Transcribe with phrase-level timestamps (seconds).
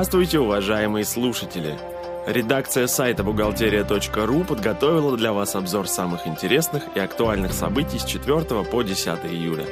[0.00, 1.78] Здравствуйте, уважаемые слушатели!
[2.26, 8.82] Редакция сайта бухгалтерия.ру подготовила для вас обзор самых интересных и актуальных событий с 4 по
[8.82, 9.66] 10 июля.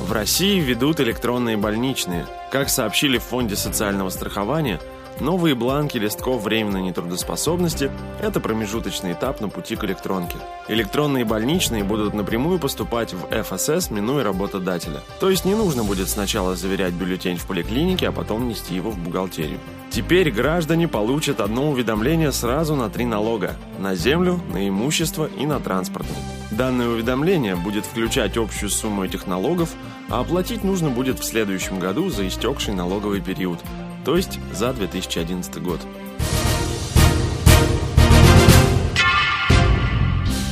[0.00, 2.26] В России ведут электронные больничные.
[2.50, 4.80] Как сообщили в Фонде социального страхования–
[5.20, 7.90] Новые бланки листков временной нетрудоспособности–
[8.20, 10.36] это промежуточный этап на пути к электронке.
[10.68, 15.00] Электронные больничные будут напрямую поступать в ФСС, минуя работодателя.
[15.20, 18.98] То есть не нужно будет сначала заверять бюллетень в поликлинике, а потом нести его в
[18.98, 19.60] бухгалтерию.
[19.90, 25.60] Теперь граждане получат одно уведомление сразу на три налога– на землю, на имущество и на
[25.60, 26.16] транспортный.
[26.50, 29.74] Данное уведомление будет включать общую сумму этих налогов,
[30.08, 33.58] а оплатить нужно будет в следующем году за истекший налоговый период–
[34.04, 35.80] то есть за 2011 год.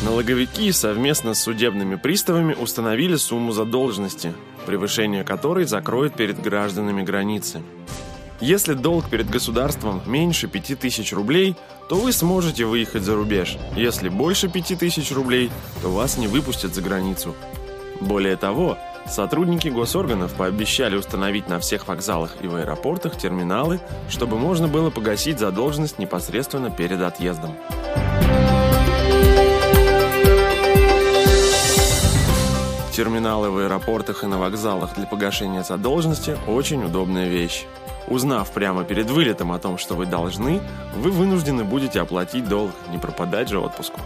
[0.05, 4.35] Налоговики совместно с судебными приставами установили сумму задолженности,
[4.67, 7.63] превышение которой закроет перед гражданами границы.
[8.41, 11.57] Если долг перед государством меньше 5000 рублей,
[11.91, 13.59] то вы сможете выехать за рубеж.
[13.77, 15.51] Если больше 5000 рублей,
[15.83, 17.35] то вас не выпустят за границу.
[18.01, 24.69] Более того, Сотрудники госорганов пообещали установить на всех вокзалах и в аэропортах терминалы, чтобы можно
[24.69, 27.57] было погасить задолженность непосредственно перед отъездом.
[32.93, 37.65] Терминалы в аэропортах и на вокзалах для погашения задолженности– очень удобная вещь.
[38.09, 40.61] Узнав прямо перед вылетом о том, что вы должны,
[40.97, 44.01] вы вынуждены будете оплатить долг, не пропадать же отпуску.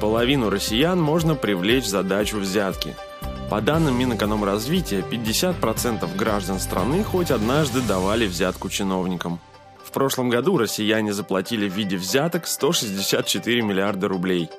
[0.00, 2.96] Половину россиян можно привлечь задачу взятки–
[3.50, 9.40] по данным Минэкономразвития, 50% граждан страны хоть однажды давали взятку чиновникам.
[9.82, 14.50] В прошлом году россияне заплатили в виде взяток 164 миллиарда рублей.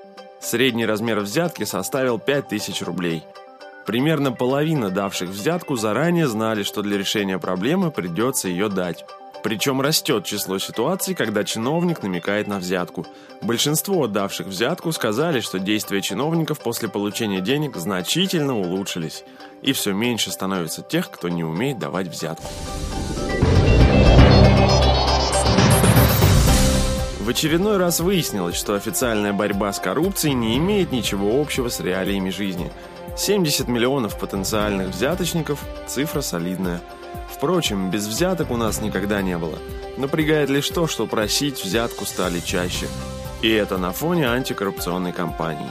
[0.42, 3.24] Средний размер взятки составил 5000 рублей.
[3.86, 9.06] Примерно половина давших взятку заранее знали, что для решения проблемы придется ее дать.
[9.44, 13.06] Причем растет число ситуаций, когда чиновник намекает на взятку.
[13.42, 19.24] Большинство отдавших взятку сказали, что действия чиновников после получения денег значительно улучшились.
[19.62, 22.48] И все меньше становится тех, кто не умеет давать взятку.
[27.30, 32.32] В очередной раз выяснилось, что официальная борьба с коррупцией не имеет ничего общего с реалиями
[32.32, 32.72] жизни.
[33.16, 36.82] 70 миллионов потенциальных взяточников– цифра солидная–
[37.32, 39.60] Впрочем, без взяток у нас никогда не было.
[39.98, 42.88] Напрягает лишь то, что просить взятку стали чаще.
[43.44, 45.70] И это на фоне антикоррупционной кампании.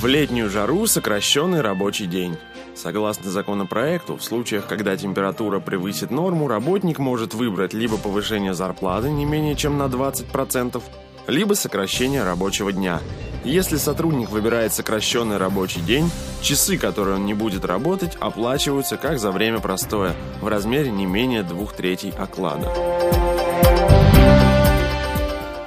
[0.00, 2.38] В летнюю жару сокращенный рабочий день.
[2.74, 9.26] Согласно законопроекту, в случаях, когда температура превысит норму, работник может выбрать либо повышение зарплаты не
[9.26, 10.82] менее чем на 20%,
[11.26, 13.00] либо сокращение рабочего дня–
[13.44, 16.10] если сотрудник выбирает сокращенный рабочий день,
[16.42, 21.42] часы, которые он не будет работать, оплачиваются как за время простоя в размере не менее
[21.42, 22.70] двух третей оклада.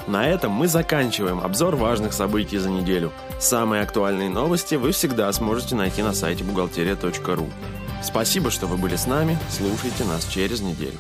[0.08, 3.12] На этом мы заканчиваем обзор важных событий за неделю.
[3.40, 7.48] Самые актуальные новости вы всегда сможете найти на сайте бухгалтерия.ру.
[8.04, 9.38] Спасибо, что вы были с нами.
[9.50, 10.98] Слушайте нас через неделю.